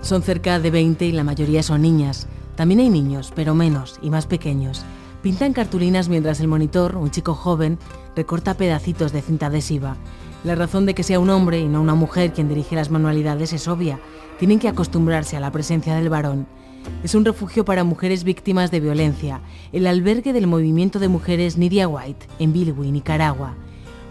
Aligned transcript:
Son 0.00 0.22
cerca 0.22 0.58
de 0.58 0.70
20 0.70 1.04
y 1.04 1.12
la 1.12 1.22
mayoría 1.22 1.62
son 1.62 1.82
niñas. 1.82 2.28
También 2.56 2.80
hay 2.80 2.88
niños, 2.88 3.30
pero 3.36 3.54
menos 3.54 3.98
y 4.00 4.08
más 4.08 4.24
pequeños. 4.24 4.86
Pintan 5.20 5.52
cartulinas 5.52 6.08
mientras 6.08 6.40
el 6.40 6.48
monitor, 6.48 6.96
un 6.96 7.10
chico 7.10 7.34
joven, 7.34 7.78
recorta 8.16 8.54
pedacitos 8.54 9.12
de 9.12 9.20
cinta 9.20 9.48
adhesiva. 9.48 9.98
La 10.44 10.54
razón 10.54 10.86
de 10.86 10.94
que 10.94 11.02
sea 11.02 11.20
un 11.20 11.28
hombre 11.28 11.60
y 11.60 11.68
no 11.68 11.82
una 11.82 11.94
mujer 11.94 12.32
quien 12.32 12.48
dirige 12.48 12.74
las 12.74 12.90
manualidades 12.90 13.52
es 13.52 13.68
obvia. 13.68 14.00
Tienen 14.38 14.58
que 14.58 14.68
acostumbrarse 14.68 15.36
a 15.36 15.40
la 15.40 15.52
presencia 15.52 15.94
del 15.94 16.08
varón. 16.08 16.46
Es 17.04 17.14
un 17.14 17.26
refugio 17.26 17.66
para 17.66 17.84
mujeres 17.84 18.24
víctimas 18.24 18.70
de 18.70 18.80
violencia, 18.80 19.42
el 19.74 19.86
albergue 19.88 20.32
del 20.32 20.46
movimiento 20.46 20.98
de 20.98 21.08
mujeres 21.08 21.58
Nidia 21.58 21.86
White, 21.86 22.28
en 22.38 22.54
Bilwi, 22.54 22.90
Nicaragua. 22.90 23.56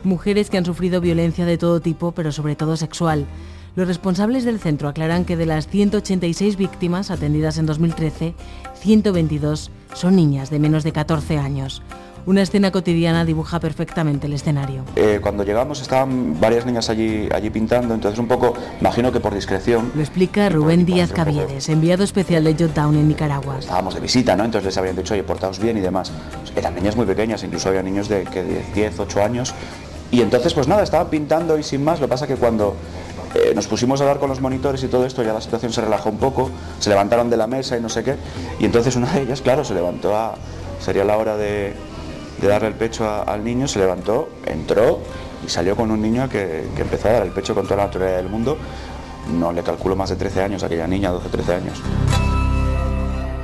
Mujeres 0.03 0.51
que 0.51 0.59
han 0.59 0.65
sufrido 0.65 1.01
violencia 1.01 1.45
de 1.45 1.57
todo 1.57 1.79
tipo, 1.79 2.11
pero 2.11 2.31
sobre 2.31 2.55
todo 2.55 2.77
sexual. 2.77 3.25
Los 3.73 3.87
responsables 3.87 4.43
del 4.43 4.59
centro 4.59 4.89
aclaran 4.89 5.23
que 5.23 5.37
de 5.37 5.45
las 5.45 5.67
186 5.67 6.57
víctimas 6.57 7.09
atendidas 7.09 7.57
en 7.57 7.65
2013, 7.65 8.33
122 8.75 9.71
son 9.93 10.17
niñas 10.17 10.49
de 10.49 10.59
menos 10.59 10.83
de 10.83 10.91
14 10.91 11.37
años. 11.37 11.81
Una 12.25 12.41
escena 12.41 12.71
cotidiana 12.71 13.23
dibuja 13.23 13.61
perfectamente 13.61 14.27
el 14.27 14.33
escenario. 14.33 14.83
Eh, 14.97 15.19
cuando 15.21 15.43
llegamos 15.43 15.81
estaban 15.81 16.39
varias 16.39 16.65
niñas 16.65 16.89
allí, 16.89 17.29
allí 17.33 17.49
pintando, 17.49 17.93
entonces 17.93 18.19
un 18.19 18.27
poco, 18.27 18.53
imagino 18.81 19.11
que 19.11 19.21
por 19.21 19.33
discreción. 19.33 19.91
Lo 19.95 20.01
explica 20.01 20.49
Rubén 20.49 20.85
Díaz 20.85 21.13
Caviedes, 21.13 21.69
enviado 21.69 22.03
especial 22.03 22.43
de 22.43 22.53
Jotdown 22.53 22.95
en 22.95 23.07
Nicaragua. 23.07 23.57
Estábamos 23.57 23.95
de 23.95 24.01
visita, 24.01 24.35
¿no? 24.35 24.43
Entonces 24.43 24.65
les 24.65 24.77
habían 24.77 24.97
dicho, 24.97 25.13
oye, 25.13 25.23
portaos 25.23 25.59
bien 25.59 25.77
y 25.77 25.81
demás. 25.81 26.11
Eran 26.55 26.75
niñas 26.75 26.97
muy 26.97 27.05
pequeñas, 27.05 27.41
incluso 27.43 27.69
había 27.69 27.81
niños 27.81 28.09
de, 28.09 28.25
que 28.25 28.43
de 28.43 28.63
10, 28.75 28.99
8 28.99 29.23
años. 29.23 29.55
Y 30.11 30.21
entonces, 30.21 30.53
pues 30.53 30.67
nada, 30.67 30.83
estaban 30.83 31.09
pintando 31.09 31.57
y 31.57 31.63
sin 31.63 31.83
más. 31.83 32.01
Lo 32.01 32.07
que 32.07 32.11
pasa 32.11 32.27
que 32.27 32.35
cuando 32.35 32.75
eh, 33.35 33.53
nos 33.55 33.67
pusimos 33.67 34.01
a 34.01 34.03
hablar 34.03 34.19
con 34.19 34.29
los 34.29 34.41
monitores 34.41 34.83
y 34.83 34.87
todo 34.87 35.05
esto, 35.05 35.23
ya 35.23 35.33
la 35.33 35.41
situación 35.41 35.71
se 35.71 35.81
relajó 35.81 36.09
un 36.09 36.17
poco, 36.17 36.51
se 36.79 36.89
levantaron 36.89 37.29
de 37.29 37.37
la 37.37 37.47
mesa 37.47 37.77
y 37.77 37.81
no 37.81 37.89
sé 37.89 38.03
qué. 38.03 38.15
Y 38.59 38.65
entonces 38.65 38.95
una 38.95 39.11
de 39.11 39.21
ellas, 39.21 39.41
claro, 39.41 39.63
se 39.63 39.73
levantó 39.73 40.15
a. 40.15 40.35
Sería 40.79 41.03
la 41.03 41.17
hora 41.17 41.37
de 41.37 41.73
darle 42.41 42.69
el 42.69 42.73
pecho 42.73 43.07
al 43.07 43.43
niño, 43.43 43.67
se 43.67 43.79
levantó, 43.79 44.29
entró 44.45 44.99
y 45.45 45.49
salió 45.49 45.75
con 45.75 45.91
un 45.91 46.01
niño 46.01 46.27
que, 46.27 46.67
que, 46.75 46.81
empezó 46.81 47.09
a 47.09 47.11
dar 47.11 47.23
el 47.23 47.31
pecho 47.31 47.53
con 47.53 47.65
toda 47.65 47.77
la 47.77 47.85
naturaleza 47.85 48.17
del 48.17 48.29
mundo. 48.29 48.57
No 49.31 49.51
le 49.53 49.61
calculo 49.61 49.95
más 49.95 50.09
de 50.09 50.15
13 50.15 50.41
años 50.41 50.63
a 50.63 50.65
aquella 50.65 50.87
niña, 50.87 51.11
12 51.11 51.29
13 51.29 51.53
años. 51.53 51.81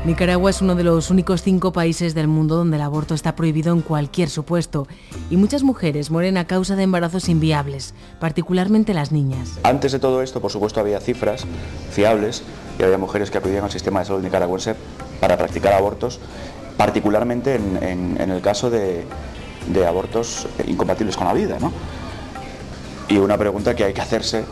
Nicaragua 0.08 0.50
es 0.52 0.61
uno 0.61 0.75
de 0.75 0.86
los 0.86 1.09
únicos 1.09 1.41
cinco 1.41 1.73
países 1.73 2.16
del 2.16 2.30
mundo 2.30 2.55
donde 2.55 2.77
el 2.77 2.81
aborto 2.81 3.13
está 3.13 3.36
prohibido 3.36 3.73
en 3.73 3.81
cualquier 3.81 4.30
supuesto 4.30 4.88
y 5.30 5.36
muchas 5.36 5.63
mujeres 5.63 6.11
mueren 6.11 6.38
a 6.38 6.47
causa 6.47 6.77
de 6.77 6.83
embarazos 6.83 7.27
inviables, 7.27 7.94
particularmente 8.17 8.94
las 8.94 9.11
niñas. 9.11 9.59
Antes 9.63 9.91
de 9.91 10.00
todo 10.00 10.22
esto, 10.22 10.39
por 10.39 10.50
supuesto, 10.50 10.80
había 10.80 11.02
cifras 11.02 11.44
fiables 11.91 12.44
y 12.80 12.83
había 12.83 12.97
mujeres 12.97 13.30
que 13.30 13.39
acudían 13.39 13.66
al 13.66 13.69
sistema 13.69 14.00
de 14.00 14.05
salud 14.05 14.23
nicaragüense 14.23 14.75
para 15.19 15.38
practicar 15.38 15.73
abortos 15.73 16.22
particularmente 16.78 17.55
en, 17.55 18.31
el 18.31 18.41
caso 18.41 18.69
de, 18.69 19.03
abortos 19.85 20.47
incompatibles 20.66 21.17
con 21.17 21.28
la 21.28 21.33
vida. 21.33 21.58
¿no? 21.59 21.73
Y 23.09 23.17
una 23.17 23.38
pregunta 23.38 23.75
que 23.75 23.83
hay 23.83 23.94
que 23.94 24.02
hacerse, 24.02 24.45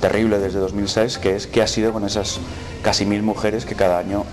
terrible 0.00 0.38
desde 0.38 0.60
2006, 0.60 1.18
que 1.18 1.36
es 1.36 1.46
qué 1.46 1.60
ha 1.60 1.66
sido 1.66 1.92
con 1.92 2.04
esas 2.04 2.40
casi 2.82 3.04
mil 3.04 3.22
mujeres 3.22 3.66
que 3.66 3.74
cada 3.74 3.98
año, 3.98 4.24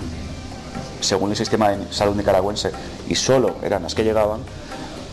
según 0.99 1.31
el 1.31 1.35
sistema 1.35 1.69
de 1.69 1.91
salud 1.91 2.15
nicaragüense, 2.15 2.71
y 3.07 3.15
solo 3.15 3.55
eran 3.63 3.83
las 3.83 3.95
que 3.95 4.03
llegaban, 4.03 4.41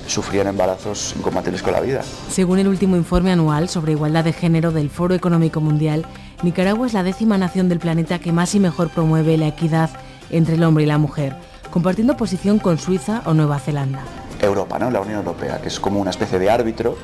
sufrían 0.06 0.48
embarazos 0.48 1.14
incompatibles 1.16 1.62
con 1.62 1.72
la 1.72 1.80
vida. 1.80 2.02
Según 2.30 2.58
el 2.58 2.68
último 2.68 2.96
informe 2.96 3.32
anual 3.32 3.68
sobre 3.68 3.92
igualdad 3.92 4.24
de 4.24 4.32
género 4.32 4.72
del 4.72 4.90
Foro 4.90 5.14
Económico 5.14 5.60
Mundial, 5.60 6.06
Nicaragua 6.42 6.86
es 6.86 6.92
la 6.92 7.02
décima 7.02 7.38
nación 7.38 7.68
del 7.68 7.78
planeta 7.78 8.18
que 8.18 8.32
más 8.32 8.54
y 8.54 8.60
mejor 8.60 8.90
promueve 8.90 9.36
la 9.36 9.48
equidad 9.48 9.90
entre 10.30 10.56
el 10.56 10.64
hombre 10.64 10.84
y 10.84 10.86
la 10.86 10.98
mujer 10.98 11.36
compartiendo 11.72 12.16
posición 12.16 12.58
con 12.58 12.78
Suiza 12.78 13.22
o 13.24 13.32
Nueva 13.32 13.58
Zelanda. 13.58 14.02
Europa, 14.40 14.78
¿no? 14.78 14.90
La 14.90 15.00
Unión 15.00 15.18
Europea, 15.18 15.60
que 15.60 15.68
es 15.68 15.80
como 15.80 16.00
una 16.00 16.10
especie 16.10 16.38
de 16.38 16.50
árbitro. 16.50 16.96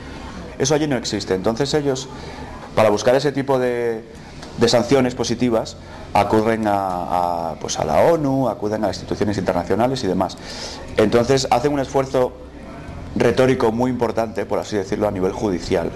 Eso 0.59 0.75
allí 0.75 0.87
no 0.87 0.97
existe. 0.97 1.35
Entonces 1.35 1.73
ellos, 1.75 2.09
para 2.77 2.91
buscar 2.91 3.15
ese 3.15 3.33
tipo 3.33 3.59
de, 3.59 4.05
sanciones 4.67 5.15
positivas, 5.15 5.79
acuden 6.15 6.65
a, 6.67 7.55
pues 7.61 7.79
a 7.79 7.85
la 7.85 8.01
ONU, 8.01 8.49
acuden 8.49 8.85
a 8.85 8.89
instituciones 8.89 9.39
internacionales 9.39 10.03
y 10.05 10.07
demás. 10.07 10.37
Entonces 10.97 11.47
hacen 11.51 11.73
un 11.73 11.81
esfuerzo 11.81 12.33
retórico 13.17 13.73
muy 13.73 13.91
importante, 13.91 14.47
por 14.47 14.59
así 14.59 14.77
decirlo, 14.77 15.09
a 15.09 15.11
nivel 15.11 15.33
judicial. 15.33 15.91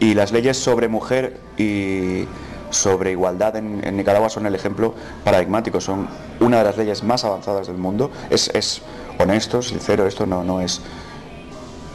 Y 0.00 0.14
las 0.14 0.32
leyes 0.32 0.56
sobre 0.56 0.88
mujer 0.88 1.38
y 1.56 2.26
sobre 2.70 3.12
igualdad 3.12 3.56
en, 3.56 3.96
Nicaragua 3.96 4.28
son 4.28 4.46
el 4.46 4.54
ejemplo 4.54 4.94
paradigmático, 5.24 5.80
son 5.80 6.08
una 6.40 6.58
de 6.58 6.64
las 6.64 6.76
leyes 6.76 7.02
más 7.02 7.24
avanzadas 7.24 7.66
del 7.66 7.76
mundo, 7.76 8.10
es, 8.30 8.82
honesto, 9.18 9.62
sincero, 9.62 10.06
esto 10.06 10.26
no, 10.26 10.44
no 10.44 10.60
es... 10.60 10.80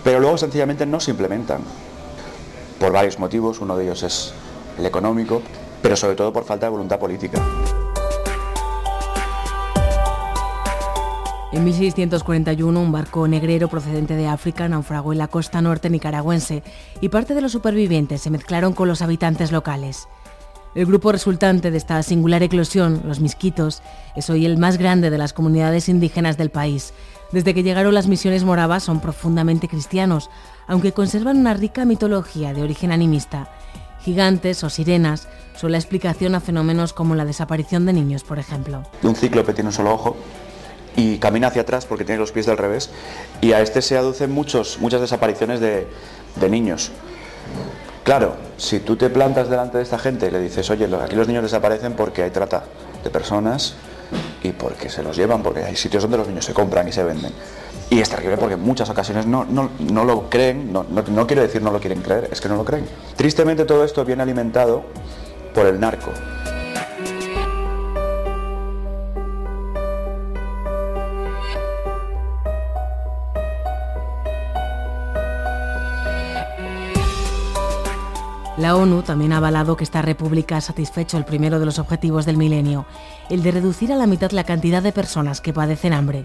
Pero 0.03 0.19
luego 0.19 0.38
sencillamente 0.38 0.85
no 0.85 1.00
se 1.00 1.12
implementan, 1.12 1.62
por 2.80 2.91
varios 2.91 3.19
motivos, 3.19 3.62
uno 3.62 3.78
de 3.78 3.85
ellos 3.85 4.03
es 4.03 4.34
el 4.78 4.85
económico, 4.85 5.41
pero 5.84 5.98
sobre 5.98 6.16
todo 6.16 6.32
por 6.32 6.46
falta 6.46 6.66
de 6.66 6.72
voluntad 6.72 6.98
política. 6.98 7.40
En 11.52 11.64
1641, 11.66 12.82
un 12.82 12.92
barco 12.92 13.28
negrero 13.28 13.68
procedente 13.68 14.16
de 14.16 14.28
África 14.28 14.68
naufragó 14.68 15.12
en 15.12 15.20
la 15.20 15.28
costa 15.28 15.62
norte 15.62 15.92
nicaragüense 15.92 16.64
y 17.00 17.10
parte 17.10 17.36
de 17.36 17.42
los 17.42 17.52
supervivientes 17.52 18.22
se 18.22 18.32
mezclaron 18.32 18.74
con 18.74 18.88
los 18.88 19.04
habitantes 19.04 19.52
locales. 19.52 20.08
El 20.74 20.88
grupo 20.88 21.12
resultante 21.12 21.70
de 21.70 21.78
esta 21.78 22.02
singular 22.02 22.42
eclosión, 22.42 23.02
los 23.06 23.20
misquitos, 23.20 23.84
es 24.16 24.32
hoy 24.32 24.48
el 24.48 24.58
más 24.58 24.80
grande 24.80 25.12
de 25.12 25.20
las 25.20 25.34
comunidades 25.34 25.90
indígenas 25.90 26.38
del 26.38 26.50
país. 26.50 26.94
Desde 27.32 27.54
que 27.54 27.62
llegaron 27.62 27.94
las 27.94 28.08
misiones 28.08 28.44
moravas 28.44 28.84
son 28.84 29.00
profundamente 29.00 29.68
cristianos, 29.68 30.32
aunque 30.66 30.94
conservan 30.94 31.38
una 31.38 31.54
rica 31.54 31.86
mitología 31.86 32.54
de 32.54 32.64
origen 32.64 32.92
animista. 32.92 33.52
Gigantes 34.03 34.64
o 34.64 34.69
sirenas 34.69 35.28
son 35.56 35.72
la 35.72 35.78
explicación 35.78 36.36
a 36.36 36.40
fenómenos 36.40 36.94
como 36.94 37.16
la 37.16 37.25
desaparición 37.25 37.86
de 37.86 37.94
niños, 37.94 38.24
por 38.24 38.40
ejemplo. 38.40 38.84
Un 39.02 39.16
cíclope 39.16 39.53
tiene 39.53 39.69
un 39.69 39.74
solo 39.74 39.94
ojo 39.94 40.16
y 40.96 41.18
camina 41.18 41.47
hacia 41.47 41.62
atrás 41.62 41.86
porque 41.86 42.03
tiene 42.03 42.19
los 42.19 42.31
pies 42.31 42.46
del 42.46 42.58
revés 42.58 42.90
y 43.42 43.53
a 43.53 43.62
este 43.62 43.81
se 43.81 43.97
aducen 43.97 44.31
muchos, 44.31 44.80
muchas 44.80 45.02
desapariciones 45.02 45.59
de, 45.59 45.88
de 46.36 46.50
niños. 46.50 46.92
Claro, 48.03 48.36
si 48.58 48.81
tú 48.81 48.97
te 48.97 49.09
plantas 49.09 49.50
delante 49.50 49.78
de 49.78 49.84
esta 49.84 49.97
gente 49.97 50.28
y 50.28 50.31
le 50.31 50.40
dices, 50.40 50.69
oye, 50.69 50.90
aquí 51.02 51.16
los 51.16 51.28
niños 51.28 51.44
desaparecen 51.44 51.94
porque 51.94 52.24
hay 52.24 52.31
trata 52.31 52.66
de 53.03 53.09
personas 53.09 53.75
y 54.44 54.52
porque 54.52 54.90
se 54.90 55.02
los 55.02 55.16
llevan, 55.16 55.42
porque 55.42 55.63
hay 55.63 55.75
sitios 55.78 56.03
donde 56.03 56.18
los 56.18 56.28
niños 56.28 56.44
se 56.44 56.53
compran 56.53 56.88
y 56.88 56.92
se 56.92 57.03
venden. 57.03 57.31
Y 57.94 58.00
es 58.00 58.09
terrible 58.09 58.38
porque 58.38 58.56
en 58.56 58.62
muchas 58.62 58.90
ocasiones 58.90 59.28
no, 59.28 59.46
no, 59.46 60.04
lo 60.04 60.28
creen, 60.28 60.74
no, 60.74 60.84
no 60.84 61.28
quiero 61.28 61.44
decir 61.44 61.62
no 61.62 61.70
lo 61.70 61.80
quieren 61.80 62.02
creer, 62.02 62.28
es 62.31 62.42
que 62.42 62.50
no 62.50 62.56
lo 62.56 62.66
creen. 62.66 62.86
Tristemente 63.16 63.66
todo 63.66 63.84
esto 63.84 64.04
viene 64.04 64.24
alimentado 64.24 64.84
por 65.54 65.68
el 65.68 65.80
narco. 65.80 66.12
La 78.58 78.75
ONU 78.75 79.04
también 79.04 79.34
ha 79.34 79.38
avalado 79.38 79.78
que 79.78 79.84
esta 79.84 80.02
república 80.02 80.58
ha 80.58 80.62
satisfecho 80.62 81.20
el 81.20 81.25
primero 81.25 81.60
de 81.60 81.68
los 81.68 81.78
objetivos 81.78 82.25
del 82.25 82.38
milenio, 82.38 82.88
el 83.30 83.44
de 83.44 83.52
reducir 83.52 83.94
a 83.94 83.98
la 83.98 84.08
mitad 84.08 84.31
la 84.31 84.46
cantidad 84.46 84.81
de 84.81 84.92
personas 84.92 85.42
que 85.42 85.54
padecen 85.54 85.94
hambre. 85.94 86.24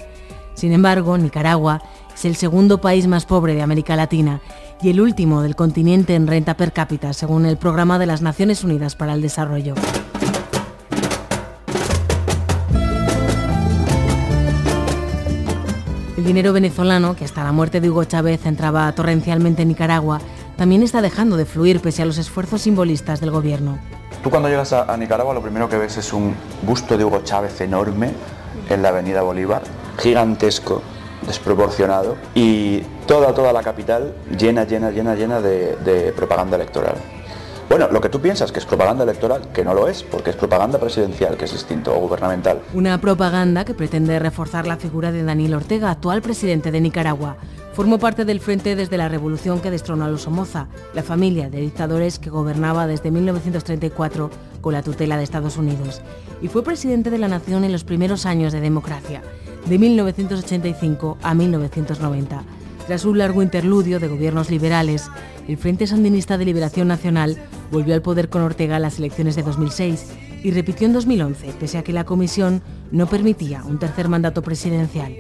Sin 0.59 0.73
embargo, 0.73 1.17
Nicaragua 1.17 1.81
es 2.13 2.25
el 2.25 2.35
segundo 2.35 2.81
país 2.81 3.07
más 3.07 3.27
pobre 3.27 3.55
de 3.55 3.63
América 3.63 3.95
Latina 3.95 4.41
y 4.83 4.91
el 4.91 5.01
último 5.01 5.41
del 5.41 5.55
continente 5.55 6.17
en 6.17 6.27
renta 6.27 6.57
per 6.57 6.73
cápita, 6.73 7.13
según 7.13 7.47
el 7.47 7.59
Programa 7.59 7.97
de 8.01 8.07
las 8.07 8.23
Naciones 8.23 8.65
Unidas 8.65 8.97
para 8.97 9.13
el 9.13 9.23
Desarrollo. 9.23 9.77
El 16.17 16.25
dinero 16.25 16.53
venezolano, 16.53 17.15
que 17.15 17.25
hasta 17.25 17.45
la 17.45 17.53
muerte 17.53 17.81
de 17.81 17.91
Hugo 17.91 18.03
Chávez 18.03 18.45
entraba 18.45 18.91
torrencialmente 18.91 19.63
en 19.63 19.69
Nicaragua, 19.69 20.21
también 20.57 20.83
está 20.83 21.03
dejando 21.03 21.37
de 21.37 21.45
fluir 21.45 21.81
pese 21.81 22.03
a 22.03 22.05
los 22.05 22.19
esfuerzos 22.19 22.63
simbolistas 22.63 23.21
del 23.21 23.31
gobierno. 23.31 23.79
Tú 24.25 24.31
cuando 24.31 24.49
llegas 24.49 24.73
a, 24.73 24.97
Nicaragua 24.97 25.33
lo 25.35 25.41
primero 25.41 25.69
que 25.69 25.79
ves 25.79 25.99
es 25.99 26.13
un 26.13 26.35
busto 26.63 26.99
de 26.99 27.05
Hugo 27.05 27.21
Chávez 27.23 27.61
enorme 27.61 28.11
en 28.69 28.83
la 28.83 28.89
avenida 28.89 29.23
Bolívar, 29.23 29.63
gigantesco, 29.99 30.83
desproporcionado, 31.27 32.17
y 32.35 32.81
toda, 33.07 33.35
toda 33.35 33.53
la 33.53 33.63
capital 33.63 34.15
llena, 34.39 34.65
llena, 34.65 34.91
llena, 34.91 35.15
llena 35.15 35.41
de, 35.41 36.13
propaganda 36.17 36.57
electoral. 36.57 36.97
Bueno, 37.69 37.89
lo 37.91 38.01
que 38.01 38.09
tú 38.09 38.19
piensas 38.19 38.51
que 38.51 38.61
es 38.61 38.65
propaganda 38.65 39.05
electoral, 39.05 39.53
que 39.53 39.63
no 39.63 39.75
lo 39.75 39.89
es, 39.89 40.03
porque 40.03 40.31
es 40.31 40.37
propaganda 40.37 40.79
presidencial, 40.79 41.37
que 41.37 41.45
es 41.45 41.53
distinto, 41.53 41.95
o 41.95 42.01
gubernamental. 42.01 42.63
Una 42.73 42.99
propaganda 42.99 43.67
que 43.67 43.75
pretende 43.75 44.19
reforzar 44.19 44.67
la 44.67 44.79
figura 44.79 45.13
de 45.13 45.23
Daniel 45.23 45.55
Ortega, 45.55 45.91
actual 45.91 46.23
presidente 46.23 46.71
de 46.71 46.81
Nicaragua, 46.81 47.37
Formó 47.79 48.01
parte 48.01 48.25
del 48.25 48.41
frente 48.41 48.75
desde 48.75 48.97
la 48.97 49.09
revolución 49.09 49.61
que 49.61 49.71
destronó 49.71 50.05
a 50.05 50.09
los 50.09 50.23
Somoza, 50.23 50.67
la 50.95 51.05
familia 51.05 51.49
de 51.49 51.61
dictadores 51.61 52.19
que 52.19 52.29
gobernaba 52.29 52.89
desde 52.89 53.13
1934 53.13 54.31
con 54.61 54.73
la 54.73 54.83
tutela 54.83 55.17
de 55.17 55.23
Estados 55.23 55.57
Unidos, 55.57 56.03
y 56.43 56.49
fue 56.49 56.65
presidente 56.65 57.09
de 57.09 57.19
la 57.19 57.29
nación 57.29 57.63
en 57.63 57.71
los 57.71 57.85
primeros 57.85 58.27
años 58.27 58.53
de 58.53 58.61
democracia, 58.61 59.23
de 59.69 59.79
1985 59.79 61.19
a 61.23 61.35
1990. 61.35 62.43
Tras 62.87 63.05
un 63.05 63.19
largo 63.19 63.43
interludio 63.43 64.01
de 64.01 64.09
gobiernos 64.09 64.51
liberales, 64.51 65.11
el 65.47 65.59
Frente 65.59 65.87
Sandinista 65.87 66.39
de 66.39 66.47
Liberación 66.47 66.89
Nacional 66.89 67.37
volvió 67.71 67.95
al 67.95 68.01
poder 68.01 68.31
con 68.31 68.43
Ortega 68.43 68.77
en 68.77 68.83
las 68.83 68.99
elecciones 68.99 69.37
de 69.37 69.43
2006 69.43 70.07
y 70.43 70.53
repitió 70.53 70.87
en 70.87 70.95
2011, 70.95 71.53
pese 71.61 71.79
a 71.79 71.83
que 71.83 71.93
la 71.93 72.05
comisión 72.05 72.63
no 72.93 73.07
permitía 73.09 73.63
un 73.65 73.79
tercer 73.79 74.09
mandato 74.09 74.41
presidencial. 74.41 75.17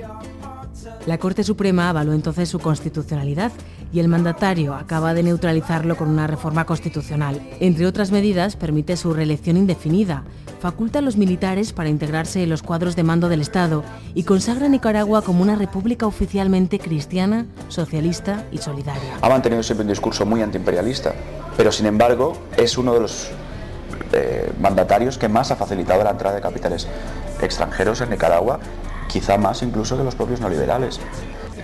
La 1.06 1.18
Corte 1.18 1.44
Suprema 1.44 1.90
avaló 1.90 2.12
entonces 2.12 2.48
su 2.48 2.58
constitucionalidad 2.58 3.52
y 3.92 4.00
el 4.00 4.08
mandatario 4.08 4.74
acaba 4.74 5.14
de 5.14 5.22
neutralizarlo 5.22 5.96
con 5.96 6.08
una 6.08 6.26
reforma 6.26 6.64
constitucional. 6.64 7.40
Entre 7.60 7.86
otras 7.86 8.10
medidas, 8.10 8.56
permite 8.56 8.96
su 8.96 9.12
reelección 9.12 9.56
indefinida, 9.56 10.24
faculta 10.60 10.98
a 10.98 11.02
los 11.02 11.16
militares 11.16 11.72
para 11.72 11.88
integrarse 11.88 12.42
en 12.42 12.50
los 12.50 12.62
cuadros 12.62 12.96
de 12.96 13.02
mando 13.02 13.28
del 13.28 13.40
Estado 13.40 13.84
y 14.14 14.24
consagra 14.24 14.66
a 14.66 14.68
Nicaragua 14.68 15.22
como 15.22 15.42
una 15.42 15.56
república 15.56 16.06
oficialmente 16.06 16.78
cristiana, 16.78 17.46
socialista 17.68 18.44
y 18.50 18.58
solidaria. 18.58 19.18
Ha 19.22 19.28
mantenido 19.28 19.62
siempre 19.62 19.84
un 19.84 19.90
discurso 19.90 20.26
muy 20.26 20.42
antiimperialista, 20.42 21.14
pero 21.56 21.72
sin 21.72 21.86
embargo 21.86 22.36
es 22.56 22.76
uno 22.76 22.94
de 22.94 23.00
los 23.00 23.30
eh, 24.12 24.52
mandatarios 24.60 25.18
que 25.18 25.28
más 25.28 25.50
ha 25.50 25.56
facilitado 25.56 26.02
la 26.02 26.10
entrada 26.10 26.36
de 26.36 26.42
capitales 26.42 26.88
extranjeros 27.40 28.00
en 28.00 28.10
Nicaragua 28.10 28.58
quizá 29.08 29.38
más 29.38 29.62
incluso 29.62 29.96
que 29.96 30.04
los 30.04 30.14
propios 30.14 30.40
neoliberales. 30.40 31.00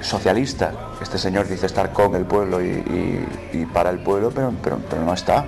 Socialista, 0.05 0.71
este 1.01 1.17
señor 1.17 1.49
dice 1.49 1.65
estar 1.65 1.91
con 1.95 2.15
el 2.15 2.27
pueblo 2.27 2.63
y, 2.63 3.67
para 3.73 3.89
el 3.89 4.01
pueblo, 4.01 4.31
pero, 4.35 4.53
pero, 4.63 5.03
no 5.03 5.15
está. 5.15 5.47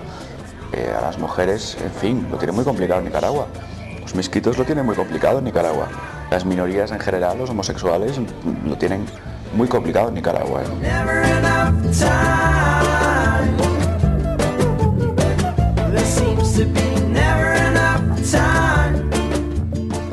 Eh, 0.73 0.93
a 0.97 1.03
las 1.03 1.19
mujeres, 1.19 1.77
en 1.85 1.93
fin, 1.93 2.27
lo 2.31 2.39
tiene 2.39 2.53
muy 2.53 2.65
complicado 2.65 3.03
Nicaragua. 3.03 3.49
Los 4.01 4.15
misquitos 4.15 4.57
lo 4.57 4.65
tienen 4.65 4.87
muy 4.87 4.97
complicado 4.97 5.41
en 5.41 5.45
Nicaragua. 5.45 5.89
Las 6.31 6.47
minorías 6.47 6.91
en 6.91 7.01
general, 7.01 7.37
los 7.37 7.51
homosexuales, 7.51 8.19
lo 8.65 8.79
tienen 8.79 9.05
muy 9.55 9.69
complicado 9.69 10.09
en 10.09 10.15
Nicaragua. 10.15 10.63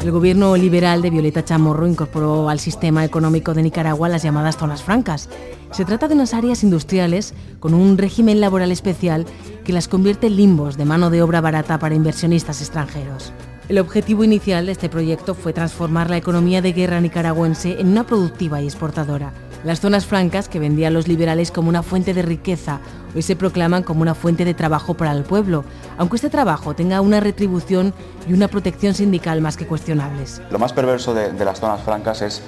El 0.04 0.12
gobierno 0.12 0.58
liberal 0.58 1.02
de 1.02 1.10
Violeta 1.10 1.46
Chamorro 1.46 1.88
incorporó 1.88 2.50
al 2.50 2.60
sistema 2.60 3.06
económico 3.06 3.54
de 3.54 3.64
Nicaragua 3.64 4.10
las 4.10 4.22
llamadas 4.22 4.58
zonas 4.58 4.84
francas. 4.84 5.30
Se 5.72 5.86
trata 5.86 6.10
de 6.10 6.14
unas 6.14 6.34
áreas 6.34 6.62
industriales 6.62 7.34
con 7.62 7.74
un 7.74 7.98
régimen 7.98 8.42
laboral 8.42 8.74
especial 8.74 9.26
que 9.64 9.72
las 9.72 9.88
convierte 9.88 10.28
en 10.28 10.36
limbos 10.36 10.76
de 10.76 10.84
mano 10.84 11.10
de 11.10 11.22
obra 11.22 11.40
barata 11.40 11.80
para 11.80 11.96
inversionistas 11.96 12.60
extranjeros. 12.60 13.32
El 13.70 13.80
objetivo 13.80 14.26
inicial 14.26 14.66
de 14.66 14.74
este 14.74 14.90
proyecto 14.90 15.36
fue 15.36 15.54
transformar 15.54 16.10
la 16.10 16.18
economía 16.18 16.62
de 16.62 16.74
guerra 16.74 17.00
nicaragüense 17.00 17.80
en 17.80 17.88
una 17.88 18.06
productiva 18.06 18.62
y 18.62 18.66
exportadora. 18.66 19.32
Las 19.64 19.80
zonas 19.80 20.06
francas, 20.06 20.50
que 20.50 20.60
vendían 20.60 20.94
los 20.94 21.08
liberales 21.08 21.50
como 21.50 21.70
una 21.70 21.84
fuente 21.84 22.14
de 22.14 22.22
riqueza, 22.22 22.82
hoy 23.16 23.22
se 23.22 23.38
proclaman 23.38 23.84
como 23.84 24.02
una 24.02 24.14
fuente 24.14 24.44
de 24.44 24.54
trabajo 24.54 24.94
para 24.94 25.14
el 25.14 25.24
pueblo, 25.24 25.64
aunque 25.98 26.18
este 26.18 26.30
trabajo 26.30 26.76
tenga 26.76 27.00
una 27.00 27.22
retribución 27.22 27.94
y 28.28 28.34
una 28.34 28.50
protección 28.50 28.94
sindical 28.94 29.40
más 29.40 29.56
que 29.56 29.66
cuestionables. 29.66 30.42
Lo 30.52 30.60
más 30.60 30.74
perverso 30.74 31.14
de, 31.14 31.32
las 31.46 31.62
zonas 31.62 31.82
francas 31.82 32.22
es 32.22 32.42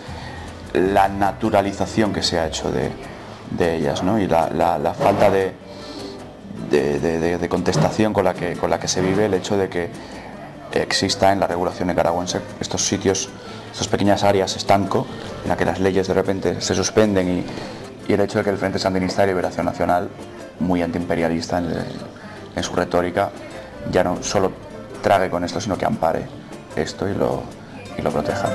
la 0.74 1.08
naturalización 1.08 2.12
que 2.12 2.22
se 2.22 2.38
ha 2.38 2.48
hecho 2.48 2.70
de, 2.70 2.92
ellas 3.78 4.04
¿no? 4.04 4.20
y 4.20 4.28
la, 4.28 4.94
falta 5.00 5.32
de, 5.32 5.54
contestación 7.48 8.12
con 8.12 8.26
la, 8.26 8.34
que, 8.34 8.58
con 8.58 8.70
la 8.70 8.78
que 8.78 8.90
se 8.90 9.00
vive 9.00 9.28
el 9.28 9.34
hecho 9.36 9.56
de 9.56 9.70
que 9.70 9.90
exista 10.74 11.32
en 11.32 11.40
la 11.40 11.48
regulación 11.48 11.88
nicaragüense 11.88 12.42
estos 12.60 12.86
sitios 12.86 13.30
estas 13.72 13.88
pequeñas 13.88 14.26
áreas 14.26 14.58
estanco 14.58 15.08
en 15.46 15.50
las 15.50 15.58
que 15.60 15.66
las 15.66 15.80
leyes 15.80 16.08
de 16.08 16.14
repente 16.16 16.60
se 16.60 16.74
suspenden 16.74 17.30
y, 17.30 17.46
el 18.12 18.20
hecho 18.20 18.40
de 18.40 18.44
que 18.44 18.50
el 18.50 18.58
Frente 18.58 18.80
Sandinista 18.80 19.22
de 19.22 19.28
Liberación 19.28 19.66
Nacional, 19.66 20.10
muy 20.60 20.82
antiimperialista 20.82 21.60
en, 21.60 21.72
en 22.56 22.64
su 22.64 22.76
retórica, 22.76 23.30
ya 23.92 24.04
no 24.04 24.22
solo 24.22 24.52
trague 25.02 25.30
con 25.30 25.44
esto, 25.44 25.62
sino 25.62 25.78
que 25.78 25.86
ampare 25.86 26.26
esto 26.76 27.08
y 27.08 27.14
lo, 27.14 27.44
y 27.98 28.02
lo 28.02 28.12
proteja. 28.12 28.50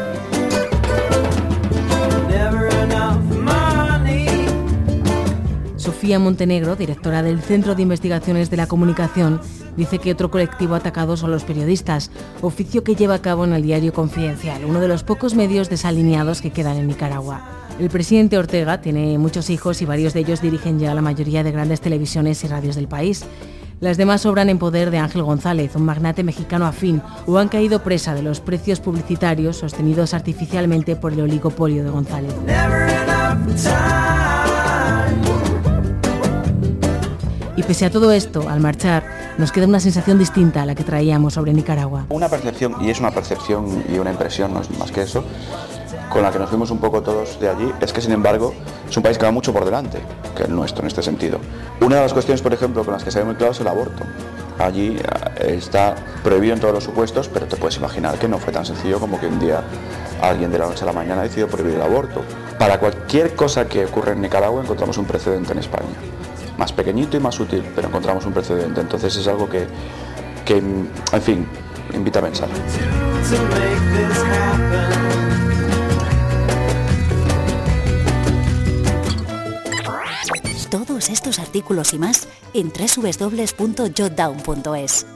Sofía 6.01 6.19
Montenegro, 6.19 6.77
directora 6.77 7.23
del 7.23 7.43
Centro 7.43 7.75
de 7.75 7.83
Investigaciones 7.83 8.49
de 8.49 8.57
la 8.57 8.67
Comunicación, 8.67 9.39
dice 9.77 9.99
que 9.99 10.13
otro 10.13 10.31
colectivo 10.31 10.75
atacado 10.75 11.15
son 11.19 11.31
los 11.31 11.45
periodistas, 11.45 12.11
oficio 12.41 12.83
que 12.83 12.95
lleva 12.95 13.17
a 13.17 13.21
cabo 13.21 13.45
en 13.45 13.53
el 13.53 13.63
diario 13.63 13.93
Confidencial, 13.93 14.65
uno 14.65 14.81
de 14.81 14.89
los 14.89 15.03
pocos 15.05 15.35
medios 15.35 15.69
desalineados 15.69 16.41
que 16.41 16.53
quedan 16.53 16.79
en 16.79 16.87
Nicaragua. 16.87 17.43
El 17.79 17.91
presidente 17.91 18.39
Ortega 18.39 18.81
tiene 18.81 19.19
muchos 19.19 19.51
hijos 19.51 19.83
y 19.83 19.85
varios 19.85 20.15
de 20.15 20.21
ellos 20.21 20.41
dirigen 20.41 20.79
ya 20.79 20.95
la 20.95 21.03
mayoría 21.03 21.45
de 21.45 21.53
grandes 21.53 21.83
televisiones 21.83 22.43
y 22.45 22.49
radios 22.49 22.77
del 22.77 22.89
país. 22.89 23.27
Las 23.81 23.99
demás 23.99 24.25
obran 24.25 24.49
en 24.49 24.59
poder 24.59 24.91
de 24.91 24.97
Ángel 24.97 25.23
González, 25.23 25.77
un 25.77 25.85
magnate 25.85 26.25
mexicano 26.25 26.65
afín, 26.65 27.03
o 27.27 27.37
han 27.37 27.49
caído 27.49 27.83
presa 27.83 28.15
de 28.15 28.23
los 28.23 28.41
precios 28.41 28.81
publicitarios 28.81 29.59
sostenidos 29.59 30.15
artificialmente 30.15 30.97
por 30.97 31.13
el 31.13 31.21
oligopolio 31.21 31.85
de 31.85 31.91
González. 31.91 32.33
Y 37.61 37.63
pese 37.63 37.85
a 37.85 37.91
todo 37.91 38.11
esto, 38.11 38.49
al 38.49 38.59
marchar, 38.59 39.05
nos 39.37 39.53
queda 39.53 39.67
una 39.67 39.81
sensación 39.81 40.19
distinta 40.19 40.63
a 40.63 40.65
la 40.65 40.75
que 40.75 40.83
traíamos 40.83 41.35
sobre 41.35 41.53
Nicaragua. 41.53 42.07
Una 42.09 42.27
percepción, 42.27 42.75
y 42.81 42.89
es 42.89 43.01
una 43.01 43.11
percepción 43.11 43.85
y 43.87 43.99
una 43.99 44.13
impresión, 44.13 44.55
no 44.55 44.63
es 44.63 44.71
más 44.79 44.91
que 44.91 45.03
eso, 45.03 45.23
con 46.09 46.23
la 46.23 46.31
que 46.31 46.39
nos 46.39 46.49
fuimos 46.49 46.71
un 46.71 46.79
poco 46.79 47.03
todos 47.03 47.39
de 47.39 47.51
allí, 47.51 47.71
es 47.83 47.93
que 47.93 48.01
sin 48.01 48.13
embargo 48.13 48.55
es 48.89 48.97
un 48.97 49.03
país 49.03 49.19
que 49.19 49.27
va 49.27 49.31
mucho 49.31 49.53
por 49.53 49.67
delante 49.67 50.01
que 50.35 50.45
el 50.45 50.57
nuestro 50.57 50.81
en 50.81 50.87
este 50.87 51.03
sentido. 51.03 51.39
Una 51.83 51.97
de 51.97 52.03
las 52.05 52.15
cuestiones, 52.15 52.41
por 52.41 52.55
ejemplo, 52.55 52.83
con 52.83 52.95
las 52.95 53.05
que 53.05 53.11
se 53.11 53.19
ve 53.19 53.27
muy 53.27 53.35
claro 53.35 53.53
es 53.53 53.61
el 53.61 53.69
aborto. 53.69 54.05
Allí 54.59 54.97
eh, 54.97 55.57
está 55.59 55.97
prohibido 56.25 56.55
en 56.55 56.61
todos 56.61 56.73
los 56.73 56.85
supuestos, 56.85 57.29
pero 57.29 57.45
te 57.45 57.57
puedes 57.57 57.77
imaginar 57.77 58.19
que 58.19 58.27
no 58.27 58.39
fue 58.39 58.55
tan 58.55 58.65
sencillo 58.65 58.99
como 58.99 59.21
que 59.21 59.27
un 59.27 59.39
día 59.39 59.63
alguien 60.23 60.51
de 60.51 60.59
la 60.59 60.65
noche 60.65 60.85
a 60.85 60.87
la 60.87 60.95
mañana 60.95 61.25
decidió 61.25 61.47
prohibir 61.47 61.75
el 61.75 61.83
aborto. 61.83 62.23
Para 62.59 62.81
cualquier 62.81 63.35
cosa 63.35 63.69
que 63.69 63.85
ocurre 63.85 64.13
en 64.13 64.23
Nicaragua 64.23 64.63
encontramos 64.63 64.97
un 64.97 65.05
precedente 65.05 65.53
en 65.53 65.59
España 65.59 65.89
más 66.61 66.73
pequeñito 66.73 67.17
y 67.17 67.21
más 67.21 67.41
útil, 67.41 67.65
pero 67.75 67.89
encontramos 67.89 68.27
un 68.27 68.35
precedente. 68.35 68.83
Entonces 68.83 69.17
es 69.17 69.27
algo 69.27 69.49
que, 69.49 69.67
que 70.45 70.59
en 70.59 70.91
fin, 71.23 71.49
invita 71.95 72.19
a 72.19 72.23
pensar. 72.23 72.51
Todos 80.71 81.09
estos 81.09 81.39
artículos 81.39 81.95
y 81.95 81.99
más 81.99 82.29
en 82.53 82.71
www.jotdown.es. 82.71 85.07